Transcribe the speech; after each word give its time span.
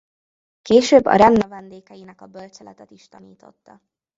Később 0.61 1.05
a 1.05 1.15
rend 1.15 1.37
növendékeinek 1.37 2.21
a 2.21 2.25
bölcseletet 2.27 2.91
is 2.91 3.07
tanította. 3.07 3.81